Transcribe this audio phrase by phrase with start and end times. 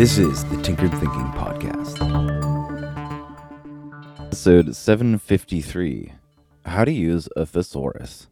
[0.00, 2.00] This is the Tinkered Thinking Podcast.
[4.18, 6.14] Episode 753
[6.64, 8.28] How to Use a Thesaurus.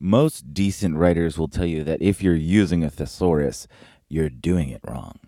[0.00, 3.68] Most decent writers will tell you that if you're using a thesaurus,
[4.08, 5.20] you're doing it wrong.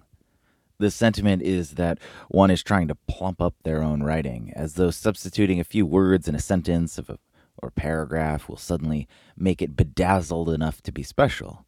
[0.80, 4.90] The sentiment is that one is trying to plump up their own writing, as though
[4.90, 7.16] substituting a few words in a sentence a,
[7.58, 11.64] or paragraph will suddenly make it bedazzled enough to be special.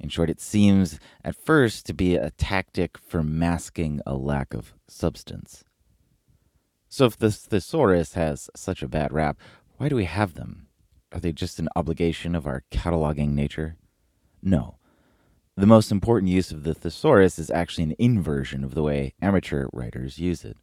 [0.00, 4.72] In short, it seems at first to be a tactic for masking a lack of
[4.88, 5.62] substance.
[6.88, 9.38] So, if the thesaurus has such a bad rap,
[9.76, 10.66] why do we have them?
[11.12, 13.76] Are they just an obligation of our cataloging nature?
[14.42, 14.76] No.
[15.56, 19.68] The most important use of the thesaurus is actually an inversion of the way amateur
[19.72, 20.56] writers use it.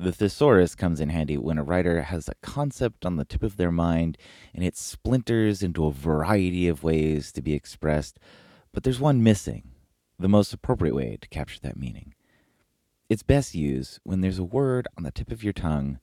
[0.00, 3.56] The thesaurus comes in handy when a writer has a concept on the tip of
[3.56, 4.16] their mind
[4.54, 8.20] and it splinters into a variety of ways to be expressed,
[8.72, 9.72] but there's one missing
[10.16, 12.14] the most appropriate way to capture that meaning.
[13.08, 15.98] It's best used when there's a word on the tip of your tongue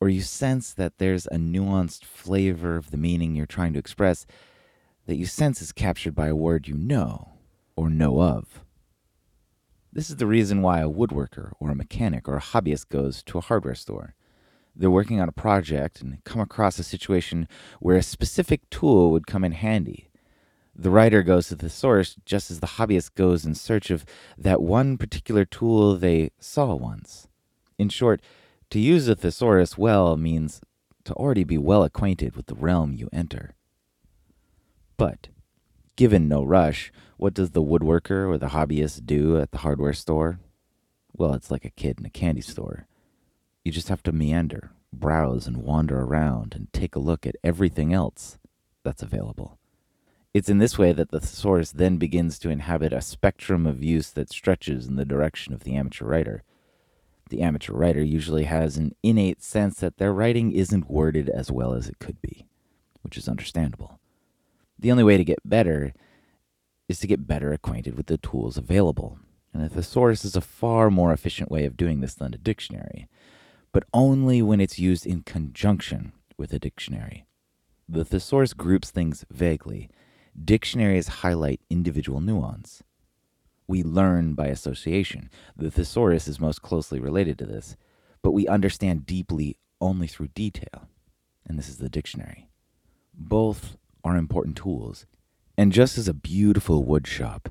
[0.00, 4.24] or you sense that there's a nuanced flavor of the meaning you're trying to express
[5.04, 7.32] that you sense is captured by a word you know
[7.76, 8.64] or know of.
[9.92, 13.38] This is the reason why a woodworker or a mechanic or a hobbyist goes to
[13.38, 14.14] a hardware store.
[14.76, 17.48] They're working on a project and come across a situation
[17.80, 20.08] where a specific tool would come in handy.
[20.76, 24.04] The writer goes to the source just as the hobbyist goes in search of
[24.38, 27.26] that one particular tool they saw once.
[27.76, 28.22] In short,
[28.70, 30.60] to use a thesaurus well means
[31.04, 33.56] to already be well acquainted with the realm you enter.
[34.96, 35.28] But,
[36.00, 40.40] given no rush, what does the woodworker or the hobbyist do at the hardware store?
[41.14, 42.86] Well, it's like a kid in a candy store.
[43.66, 47.92] You just have to meander, browse, and wander around and take a look at everything
[47.92, 48.38] else
[48.82, 49.58] that's available.
[50.32, 54.08] It's in this way that the thesaurus then begins to inhabit a spectrum of use
[54.12, 56.44] that stretches in the direction of the amateur writer.
[57.28, 61.74] The amateur writer usually has an innate sense that their writing isn't worded as well
[61.74, 62.46] as it could be,
[63.02, 63.99] which is understandable.
[64.80, 65.92] The only way to get better
[66.88, 69.18] is to get better acquainted with the tools available.
[69.52, 73.06] And a thesaurus is a far more efficient way of doing this than a dictionary,
[73.72, 77.26] but only when it's used in conjunction with a dictionary.
[77.86, 79.90] The thesaurus groups things vaguely.
[80.42, 82.82] Dictionaries highlight individual nuance.
[83.66, 85.28] We learn by association.
[85.56, 87.76] The thesaurus is most closely related to this,
[88.22, 90.88] but we understand deeply only through detail.
[91.46, 92.48] And this is the dictionary.
[93.12, 95.06] Both are important tools.
[95.56, 97.50] And just as a beautiful wood shop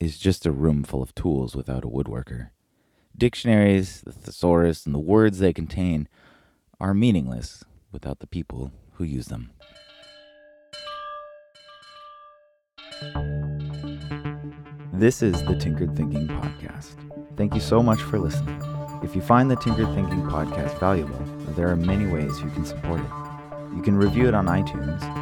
[0.00, 2.50] is just a room full of tools without a woodworker,
[3.16, 6.08] dictionaries, the thesaurus, and the words they contain
[6.80, 9.50] are meaningless without the people who use them.
[14.92, 16.96] This is the Tinkered Thinking Podcast.
[17.36, 18.60] Thank you so much for listening.
[19.02, 23.00] If you find the Tinkered Thinking Podcast valuable, there are many ways you can support
[23.00, 23.76] it.
[23.76, 25.21] You can review it on iTunes